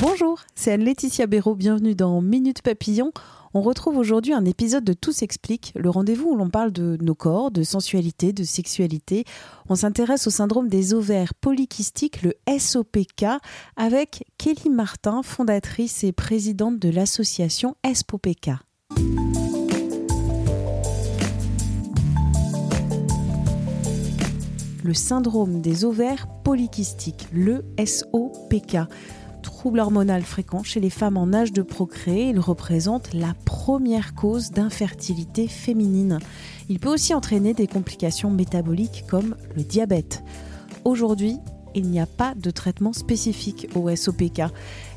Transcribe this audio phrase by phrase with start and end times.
[0.00, 3.10] Bonjour, c'est Anne-Laetitia Béraud, bienvenue dans Minute Papillon.
[3.52, 7.16] On retrouve aujourd'hui un épisode de Tout s'explique, le rendez-vous où l'on parle de nos
[7.16, 9.24] corps, de sensualité, de sexualité.
[9.68, 13.24] On s'intéresse au syndrome des ovaires polykystiques, le SOPK,
[13.76, 18.50] avec Kelly Martin, fondatrice et présidente de l'association SPOPK.
[24.88, 28.78] Le syndrome des ovaires polykystiques, le SOPK.
[29.42, 34.50] Trouble hormonal fréquent chez les femmes en âge de procréer, il représente la première cause
[34.50, 36.20] d'infertilité féminine.
[36.70, 40.24] Il peut aussi entraîner des complications métaboliques comme le diabète.
[40.86, 41.36] Aujourd'hui,
[41.74, 44.42] il n'y a pas de traitement spécifique au SOPK.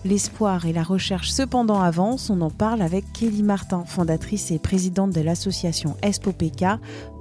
[0.04, 2.30] L'espoir et la recherche cependant avancent.
[2.30, 6.66] On en parle avec Kelly Martin, fondatrice et présidente de l'association SPOPK.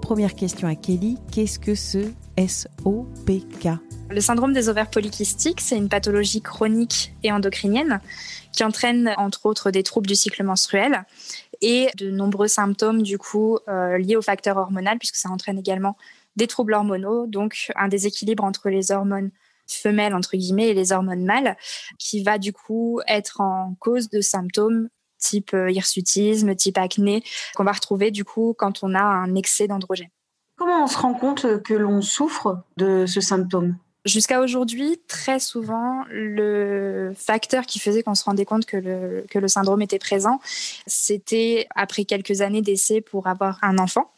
[0.00, 3.68] Première question à Kelly, qu'est-ce que ce SOPK
[4.08, 8.00] Le syndrome des ovaires polykystiques, c'est une pathologie chronique et endocrinienne
[8.52, 11.04] qui entraîne entre autres des troubles du cycle menstruel
[11.60, 15.96] et de nombreux symptômes du coup euh, liés au facteur hormonal puisque ça entraîne également
[16.36, 19.30] des troubles hormonaux, donc un déséquilibre entre les hormones
[19.72, 21.56] femelles entre guillemets et les hormones mâles
[21.98, 27.22] qui va du coup être en cause de symptômes type euh, hirsutisme, type acné
[27.54, 30.08] qu'on va retrouver du coup quand on a un excès d'androgène.
[30.56, 33.76] Comment on se rend compte que l'on souffre de ce symptôme?
[34.06, 39.38] Jusqu'à aujourd'hui, très souvent, le facteur qui faisait qu'on se rendait compte que le, que
[39.38, 40.40] le syndrome était présent,
[40.86, 44.10] c'était après quelques années d'essai pour avoir un enfant.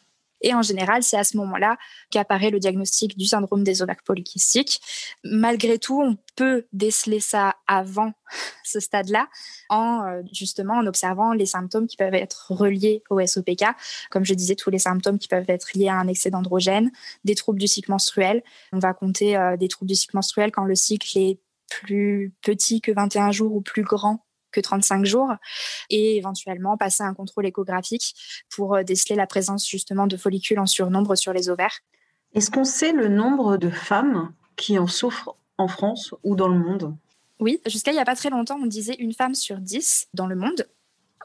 [0.43, 1.77] Et en général, c'est à ce moment-là
[2.11, 4.81] qu'apparaît le diagnostic du syndrome des ovaires polykystiques.
[5.23, 8.11] Malgré tout, on peut déceler ça avant
[8.63, 9.27] ce stade-là
[9.69, 13.63] en euh, justement en observant les symptômes qui peuvent être reliés au SOPK.
[14.11, 16.91] Comme je disais, tous les symptômes qui peuvent être liés à un excès d'androgène,
[17.23, 18.43] des troubles du cycle menstruel.
[18.73, 22.81] On va compter euh, des troubles du cycle menstruel quand le cycle est plus petit
[22.81, 25.33] que 21 jours ou plus grand que 35 jours
[25.89, 28.15] et éventuellement passer un contrôle échographique
[28.49, 31.79] pour euh, déceler la présence justement de follicules en surnombre sur les ovaires.
[32.33, 36.57] Est-ce qu'on sait le nombre de femmes qui en souffrent en France ou dans le
[36.57, 36.95] monde?
[37.39, 40.27] Oui, jusqu'à il n'y a pas très longtemps, on disait une femme sur dix dans
[40.27, 40.67] le monde.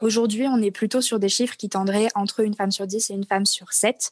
[0.01, 3.13] Aujourd'hui, on est plutôt sur des chiffres qui tendraient entre une femme sur dix et
[3.13, 4.11] une femme sur sept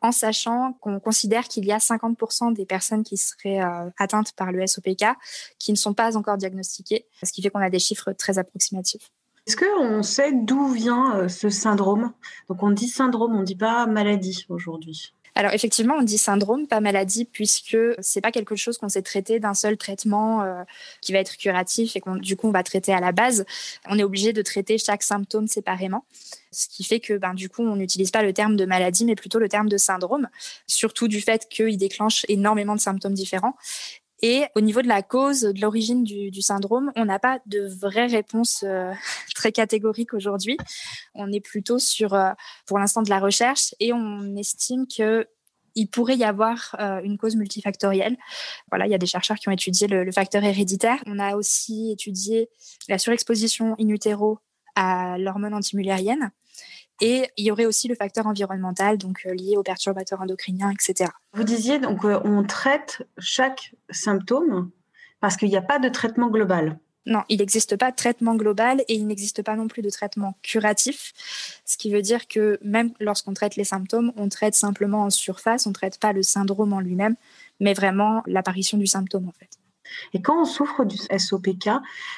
[0.00, 4.52] en sachant qu'on considère qu'il y a 50% des personnes qui seraient euh, atteintes par
[4.52, 5.04] le SOPK
[5.58, 9.10] qui ne sont pas encore diagnostiquées, ce qui fait qu'on a des chiffres très approximatifs.
[9.46, 12.12] Est-ce qu'on sait d'où vient euh, ce syndrome?
[12.48, 15.14] Donc on dit syndrome, on ne dit pas maladie aujourd'hui.
[15.38, 19.38] Alors effectivement, on dit syndrome, pas maladie, puisque c'est pas quelque chose qu'on sait traiter
[19.38, 20.64] d'un seul traitement euh,
[21.00, 23.46] qui va être curatif et qu'on du coup on va traiter à la base.
[23.86, 26.04] On est obligé de traiter chaque symptôme séparément,
[26.50, 29.14] ce qui fait que ben du coup on n'utilise pas le terme de maladie, mais
[29.14, 30.28] plutôt le terme de syndrome,
[30.66, 33.54] surtout du fait qu'il déclenche énormément de symptômes différents.
[34.20, 38.06] Et au niveau de la cause, de l'origine du, syndrome, on n'a pas de vraie
[38.06, 38.92] réponse euh,
[39.34, 40.56] très catégorique aujourd'hui.
[41.14, 42.30] On est plutôt sur, euh,
[42.66, 45.28] pour l'instant, de la recherche et on estime que
[45.74, 48.16] il pourrait y avoir euh, une cause multifactorielle.
[48.68, 51.00] Voilà, il y a des chercheurs qui ont étudié le, le, facteur héréditaire.
[51.06, 52.48] On a aussi étudié
[52.88, 54.40] la surexposition in utero
[54.74, 56.32] à l'hormone antimullérienne.
[57.00, 61.10] Et il y aurait aussi le facteur environnemental, donc euh, lié aux perturbateurs endocriniens, etc.
[61.32, 64.70] Vous disiez donc euh, on traite chaque symptôme
[65.20, 66.78] parce qu'il n'y a pas de traitement global.
[67.06, 70.36] Non, il n'existe pas de traitement global et il n'existe pas non plus de traitement
[70.42, 71.14] curatif,
[71.64, 75.66] ce qui veut dire que même lorsqu'on traite les symptômes, on traite simplement en surface,
[75.66, 77.16] on ne traite pas le syndrome en lui-même,
[77.60, 79.48] mais vraiment l'apparition du symptôme en fait.
[80.14, 81.70] Et quand on souffre du SOPK,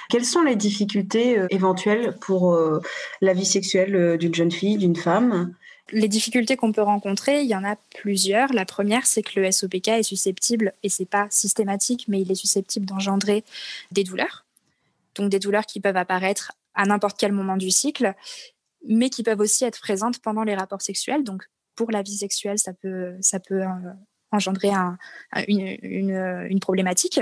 [0.08, 2.80] quelles sont les difficultés euh, éventuelles pour euh,
[3.20, 5.54] la vie sexuelle euh, d'une jeune fille, d'une femme?
[5.92, 8.52] Les difficultés qu'on peut rencontrer, il y en a plusieurs.
[8.52, 12.36] La première, c'est que le SOPK est susceptible, et c'est pas systématique, mais il est
[12.36, 13.44] susceptible d'engendrer
[13.90, 14.44] des douleurs.
[15.16, 18.14] Donc des douleurs qui peuvent apparaître à n'importe quel moment du cycle,
[18.86, 21.24] mais qui peuvent aussi être présentes pendant les rapports sexuels.
[21.24, 23.64] Donc pour la vie sexuelle, ça peut, ça peut
[24.32, 24.98] engendrer un,
[25.48, 27.20] une, problématique.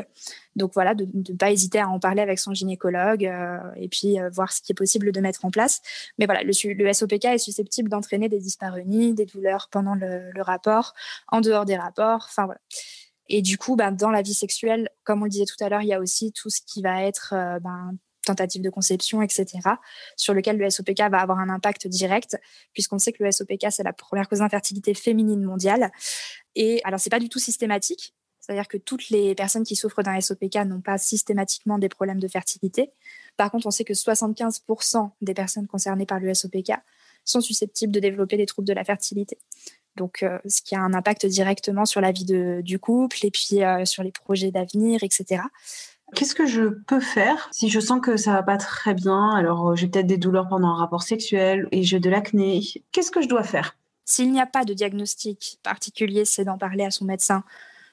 [0.56, 4.20] Donc voilà, de ne pas hésiter à en parler avec son gynécologue euh, et puis
[4.20, 5.80] euh, voir ce qui est possible de mettre en place.
[6.18, 10.94] Mais voilà, le, SOPK est susceptible d'entraîner des dyspareunies, des douleurs pendant le, le, rapport,
[11.28, 12.26] en dehors des rapports.
[12.28, 12.60] Enfin voilà.
[13.28, 15.82] Et du coup, ben, dans la vie sexuelle, comme on le disait tout à l'heure,
[15.82, 17.92] il y a aussi tout ce qui va être euh, ben,
[18.28, 19.46] tentative de conception, etc.,
[20.16, 22.38] sur lequel le SOPK va avoir un impact direct,
[22.72, 25.90] puisqu'on sait que le SOPK, c'est la première cause d'infertilité féminine mondiale.
[26.54, 28.14] Et alors, c'est pas du tout systématique.
[28.40, 32.28] C'est-à-dire que toutes les personnes qui souffrent d'un SOPK n'ont pas systématiquement des problèmes de
[32.28, 32.90] fertilité.
[33.36, 36.72] Par contre, on sait que 75% des personnes concernées par le SOPK
[37.24, 39.38] sont susceptibles de développer des troubles de la fertilité.
[39.96, 42.24] Donc, euh, ce qui a un impact directement sur la vie
[42.62, 45.42] du couple et puis euh, sur les projets d'avenir, etc.
[46.14, 49.30] Qu'est-ce que je peux faire si je sens que ça va pas très bien?
[49.30, 52.62] Alors, j'ai peut-être des douleurs pendant un rapport sexuel et j'ai de l'acné.
[52.92, 53.76] Qu'est-ce que je dois faire?
[54.04, 57.44] S'il n'y a pas de diagnostic particulier, c'est d'en parler à son médecin.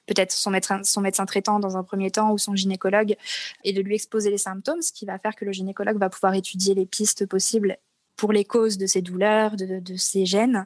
[0.08, 3.16] Peut-être son médecin, son médecin traitant dans un premier temps ou son gynécologue,
[3.64, 6.36] et de lui exposer les symptômes, ce qui va faire que le gynécologue va pouvoir
[6.36, 7.78] étudier les pistes possibles
[8.16, 10.66] pour les causes de ces douleurs, de, ces gènes,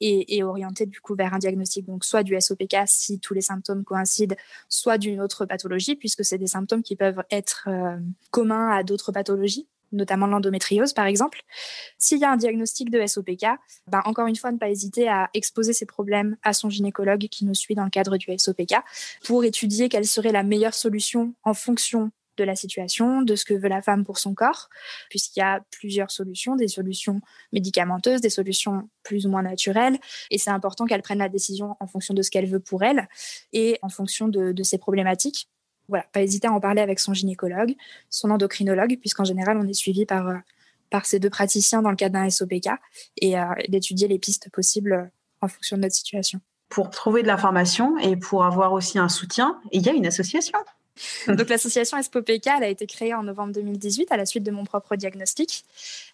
[0.00, 3.84] et, orienter du coup vers un diagnostic, donc soit du SOPK si tous les symptômes
[3.84, 4.36] coïncident,
[4.68, 7.96] soit d'une autre pathologie, puisque c'est des symptômes qui peuvent être euh,
[8.30, 11.42] communs à d'autres pathologies notamment l'endométriose par exemple.
[11.98, 13.46] S'il y a un diagnostic de SOPK,
[13.86, 17.44] ben encore une fois, ne pas hésiter à exposer ces problèmes à son gynécologue qui
[17.44, 18.74] nous suit dans le cadre du SOPK
[19.24, 23.54] pour étudier quelle serait la meilleure solution en fonction de la situation, de ce que
[23.54, 24.68] veut la femme pour son corps,
[25.10, 27.20] puisqu'il y a plusieurs solutions, des solutions
[27.52, 29.98] médicamenteuses, des solutions plus ou moins naturelles,
[30.30, 33.08] et c'est important qu'elle prenne la décision en fonction de ce qu'elle veut pour elle
[33.52, 35.48] et en fonction de, ses problématiques
[35.88, 37.74] voilà, pas hésiter à en parler avec son gynécologue,
[38.10, 40.36] son endocrinologue, puisqu'en général, on est suivi par, euh,
[40.90, 42.68] par ces deux praticiens dans le cadre d'un SOPK
[43.16, 45.04] et euh, d'étudier les pistes possibles euh,
[45.40, 46.40] en fonction de notre situation.
[46.68, 50.58] Pour trouver de l'information et pour avoir aussi un soutien, il y a une association.
[51.28, 54.64] Donc l'association ESPOPK, elle a été créée en novembre 2018 à la suite de mon
[54.64, 55.64] propre diagnostic.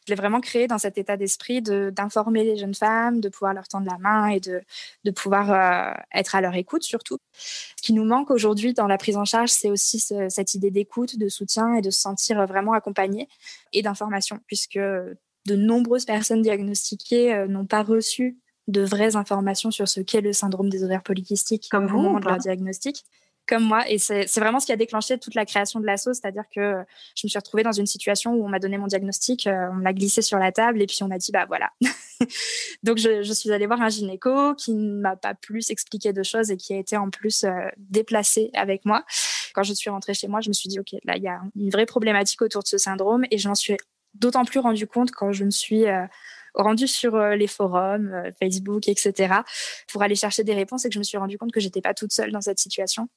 [0.07, 3.69] Je l'ai vraiment créée dans cet état d'esprit d'informer les jeunes femmes, de pouvoir leur
[3.69, 4.61] tendre la main et de,
[5.05, 7.19] de pouvoir euh, être à leur écoute surtout.
[7.33, 11.19] Ce qui nous manque aujourd'hui dans la prise en charge, c'est aussi cette idée d'écoute,
[11.19, 13.29] de soutien et de se sentir vraiment accompagné
[13.73, 19.89] et d'information, puisque de nombreuses personnes diagnostiquées euh, n'ont pas reçu de vraies informations sur
[19.89, 23.05] ce qu'est le syndrome des ovaires polykystiques Comme vous, au moment de leur diagnostic
[23.47, 23.89] comme moi.
[23.89, 27.27] Et c'est vraiment ce qui a déclenché toute la création de l'assaut, c'est-à-dire que je
[27.27, 29.93] me suis retrouvée dans une situation où on m'a donné mon diagnostic, euh, on l'a
[29.93, 31.71] glissé sur la table et puis on m'a dit, bah voilà.
[32.83, 36.51] Donc je, suis allée voir un gynéco qui ne m'a pas plus expliqué de choses
[36.51, 39.05] et qui a été en plus euh, déplacé avec moi.
[39.55, 41.41] Quand je suis rentrée chez moi, je me suis dit, OK, là, il y a
[41.57, 43.77] une vraie problématique autour de ce syndrome et je m'en suis
[44.15, 45.87] d'autant plus rendu compte quand je me suis...
[45.87, 46.07] Euh,
[46.57, 49.35] rendue sur les forums, Facebook, etc.,
[49.89, 51.95] pour aller chercher des réponses et que je me suis rendu compte que j'étais pas
[51.95, 53.09] toute seule dans cette situation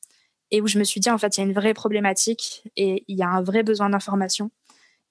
[0.51, 3.03] et où je me suis dit, en fait, il y a une vraie problématique et
[3.07, 4.51] il y a un vrai besoin d'information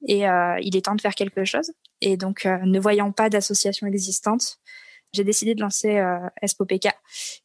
[0.06, 1.72] et euh, il est temps de faire quelque chose.
[2.00, 4.58] Et donc, euh, ne voyant pas d'association existante,
[5.12, 6.88] j'ai décidé de lancer euh, SPOPK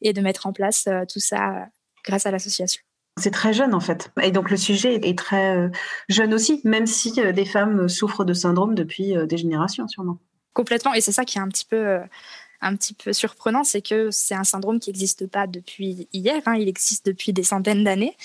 [0.02, 1.68] et de mettre en place tout ça
[2.04, 2.82] grâce à l'association.
[3.20, 4.10] C'est très jeune en fait.
[4.22, 5.70] Et donc le sujet est très
[6.10, 10.18] jeune aussi, même si des femmes souffrent de syndrome depuis des générations sûrement.
[10.54, 10.94] Complètement.
[10.94, 12.00] Et c'est ça qui est un petit peu
[12.62, 16.56] un petit peu surprenant, c'est que c'est un syndrome qui n'existe pas depuis hier, hein.
[16.56, 18.16] il existe depuis des centaines d'années.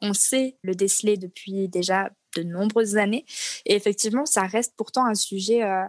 [0.00, 3.24] On sait le déceler depuis déjà de nombreuses années.
[3.64, 5.84] Et effectivement, ça reste pourtant un sujet euh,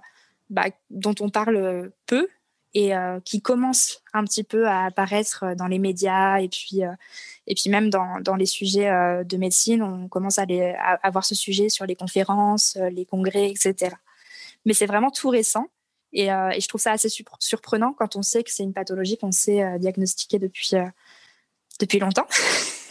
[0.50, 2.28] bah, dont on parle peu
[2.74, 6.94] et euh, qui commence un petit peu à apparaître dans les médias et puis, euh,
[7.48, 8.90] et puis même dans, dans les sujets
[9.26, 9.84] de médecine.
[9.84, 13.96] On commence à, les, à avoir ce sujet sur les conférences, les congrès, etc.
[14.66, 15.68] Mais c'est vraiment tout récent.
[16.16, 17.10] Euh, et, je trouve ça assez
[17.40, 20.86] surprenant quand on sait que c'est une pathologie qu'on sait euh, diagnostiquer depuis, euh,
[21.80, 22.28] depuis longtemps.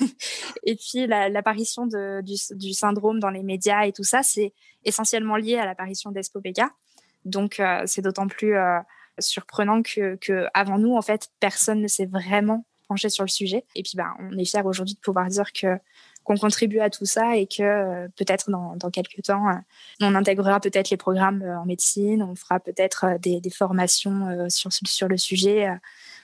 [0.64, 4.52] et puis l'apparition du, syndrome dans les médias et tout ça, c'est
[4.84, 6.62] essentiellement lié à l'apparition d'ESPOPK.
[7.24, 8.54] Donc c'est d'autant plus
[9.18, 13.66] surprenant que, que, avant nous, en fait, personne ne s'est vraiment penché sur le sujet.
[13.74, 15.78] Et puis ben, on est fiers aujourd'hui de pouvoir dire que
[16.28, 19.54] qu'on contribue à tout ça et que euh, peut-être dans, quelques temps, euh,
[20.02, 25.08] on intégrera peut-être les programmes euh, en médecine, on fera peut-être des, formations sur, sur
[25.08, 25.68] le sujet,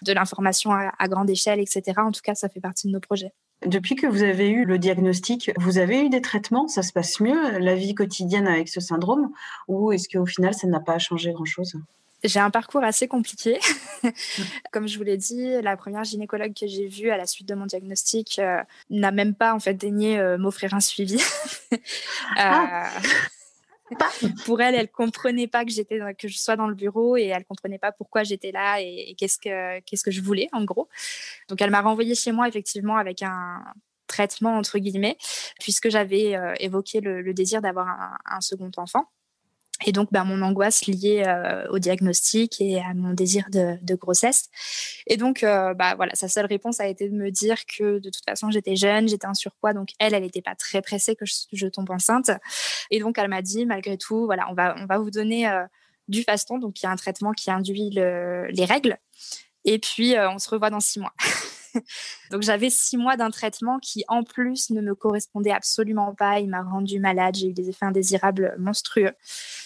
[0.03, 1.83] de l'information à, à grande échelle, etc.
[1.97, 3.33] En tout cas, ça fait partie de nos projets.
[3.65, 6.69] Depuis que vous avez eu le diagnostic, vous avez eu des traitements?
[6.69, 9.31] Ça se passe mieux, la vie quotidienne avec ce syndrome?
[9.69, 11.75] Ou est-ce qu'au final, ça n'a pas changé grand-chose?
[12.25, 13.59] J'ai un parcours assez compliqué.
[14.73, 17.55] Comme je vous l'ai dit, la première gynécologue que j'ai vue à la suite de
[17.55, 21.21] mon diagnostic euh, n'a même pas en fait daigné euh, m'offrir un suivi.
[22.37, 22.91] Ah.
[23.93, 27.27] Euh, pour elle, elle comprenait pas que j'étais que je sois dans le bureau et
[27.27, 30.89] elle comprenait pas pourquoi j'étais là et, qu'est-ce que qu'est-ce que je voulais en gros.
[31.49, 33.63] Donc elle m'a renvoyée chez moi effectivement avec un
[34.07, 35.19] traitement entre guillemets
[35.61, 39.05] puisque j'avais évoqué le, désir d'avoir un second enfant.
[39.87, 44.49] Et donc, bah, mon angoisse liée euh, au diagnostic et à mon désir de, grossesse.
[45.07, 48.11] Et donc, euh, bah, voilà, sa seule réponse a été de me dire que de
[48.11, 51.25] toute façon, j'étais jeune, j'étais en surpoids, donc elle, elle n'était pas très pressée que
[51.25, 52.31] je, tombe enceinte.
[52.91, 55.65] Et donc, elle m'a dit, malgré tout, voilà, on va, on va vous donner euh,
[56.07, 58.97] du faston, donc il y a un traitement qui induit les règles.
[59.65, 61.15] Et puis, on se revoit dans six mois.
[62.31, 66.41] Donc j'avais six mois d'un traitement qui en plus ne me correspondait absolument pas.
[66.41, 69.13] Il m'a rendu malade, j'ai eu des effets indésirables monstrueux.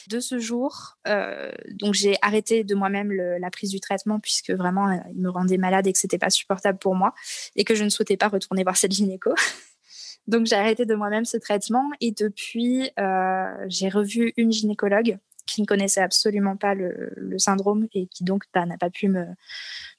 [0.08, 4.88] De ce jour, euh, donc j'ai arrêté de moi-même la prise du traitement puisque vraiment
[4.88, 7.14] euh, il me rendait malade et que c'était pas supportable pour moi
[7.56, 9.34] et que je ne souhaitais pas retourner voir cette gynéco.
[10.28, 15.60] Donc j'ai arrêté de moi-même ce traitement et depuis, euh, j'ai revu une gynécologue qui
[15.60, 19.26] ne connaissait absolument pas le, syndrome et qui donc bah, n'a pas pu me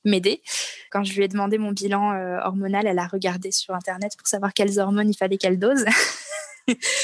[0.05, 0.41] m'aider.
[0.91, 4.27] Quand je lui ai demandé mon bilan euh, hormonal, elle a regardé sur internet pour
[4.27, 5.85] savoir quelles hormones il fallait qu'elle dose.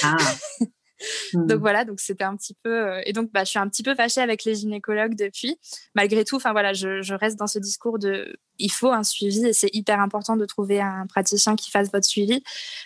[0.03, 0.17] ah.
[1.33, 1.59] Donc hmm.
[1.59, 3.95] voilà, donc c'était un petit peu euh, et donc bah, je suis un petit peu
[3.95, 5.59] fâchée avec les gynécologues depuis.
[5.93, 9.45] Malgré tout, enfin voilà, je, je, reste dans ce discours de il faut un suivi
[9.45, 12.41] et c'est hyper important de trouver un praticien qui fasse votre suivi.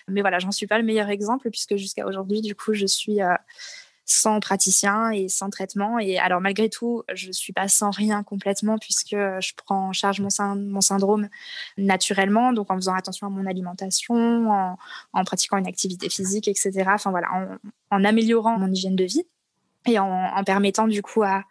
[0.08, 3.22] Mais voilà, j'en suis pas le meilleur exemple puisque jusqu'à aujourd'hui, du coup, je suis
[3.22, 3.36] euh,
[4.10, 6.00] sans praticien et sans traitement.
[6.00, 9.94] Et alors, malgré tout, je ne suis pas sans rien complètement puisque je prends en
[9.94, 11.30] charge mon, syndrome
[11.78, 14.50] naturellement, donc en faisant attention à mon alimentation,
[15.14, 16.90] en, pratiquant une activité physique, etc.
[17.92, 19.24] En, améliorant mon hygiène de vie
[19.86, 21.44] et en, permettant du coup à,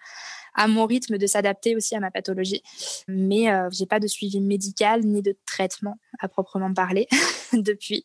[0.54, 2.62] à mon rythme de s'adapter aussi à ma pathologie.
[3.06, 7.06] Mais euh, j'ai pas de suivi médical ni de traitement à proprement parler
[7.52, 8.04] depuis.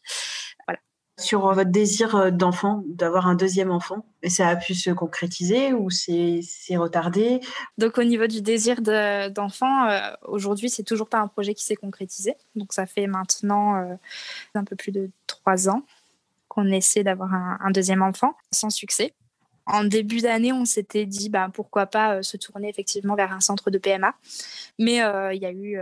[1.19, 4.89] Sur euh, votre désir euh, d'enfant, d'avoir un deuxième enfant Et ça a pu se
[4.89, 6.41] concrétiser ou c'est
[6.71, 7.39] retardé?
[7.77, 11.75] Donc au niveau du désir d'enfant, euh, aujourd'hui c'est toujours pas un projet qui s'est
[11.75, 12.35] concrétisé.
[12.55, 13.97] Donc ça fait maintenant
[14.55, 15.83] un peu plus de trois ans
[16.47, 19.13] qu'on essaie d'avoir un, deuxième enfant sans succès.
[19.65, 23.71] En début d'année, on s'était dit bah, pourquoi pas se tourner effectivement vers un centre
[23.71, 24.13] de PMA.
[24.77, 25.77] Mais il y a eu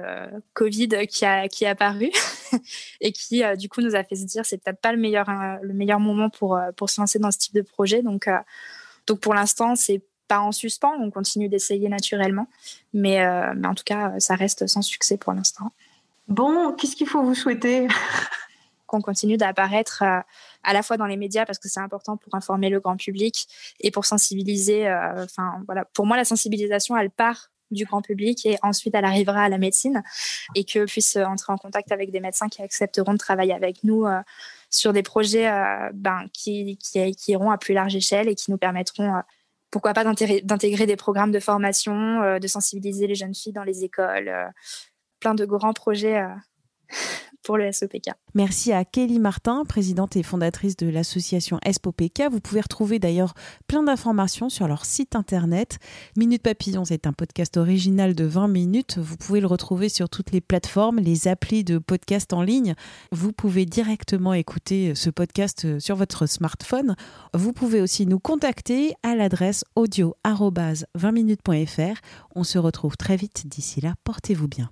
[0.53, 2.11] Covid qui, a, qui est apparu
[3.01, 5.29] et qui euh, du coup nous a fait se dire c'est peut-être pas le meilleur
[5.29, 8.01] euh, le meilleur moment pour euh, pour se lancer dans ce type de projet.
[8.01, 8.29] Donc
[9.07, 12.47] donc pour l'instant c'est pas en suspens, on continue d'essayer naturellement,
[12.93, 13.19] mais,
[13.55, 15.73] mais en tout cas ça reste sans succès pour l'instant.
[16.29, 17.87] Bon, qu'est-ce qu'il faut vous souhaiter?
[18.91, 22.69] qu'on continue d'apparaître à la fois dans les médias parce que c'est important pour informer
[22.69, 23.47] le grand public
[23.79, 24.91] et pour sensibiliser.
[25.17, 29.43] Enfin voilà, pour moi la sensibilisation elle part du grand public et ensuite elle arrivera
[29.43, 30.03] à la médecine
[30.55, 34.05] et que puisse entrer en contact avec des médecins qui accepteront de travailler avec nous
[34.05, 34.19] euh,
[34.69, 36.77] sur des projets euh, ben, qui,
[37.27, 39.21] iront à plus large échelle et qui nous permettront euh,
[39.71, 44.29] pourquoi pas d'intégrer des programmes de formation, de sensibiliser les jeunes filles dans les écoles,
[45.21, 46.21] plein de grands projets
[47.43, 48.11] pour le SOPK.
[48.33, 52.23] Merci à Kelly Martin, présidente et fondatrice de l'association SPOPK.
[52.31, 53.33] Vous pouvez retrouver d'ailleurs
[53.67, 55.79] plein d'informations sur leur site internet.
[56.15, 58.97] Minute Papillon, c'est un podcast original de 20 minutes.
[58.97, 62.75] Vous pouvez le retrouver sur toutes les plateformes, les applis de podcast en ligne.
[63.11, 66.95] Vous pouvez directement écouter ce podcast sur votre smartphone.
[67.33, 71.99] Vous pouvez aussi nous contacter à l'adresse audio 20minutes.fr.
[72.35, 73.43] On se retrouve très vite.
[73.45, 74.71] D'ici là, portez-vous bien.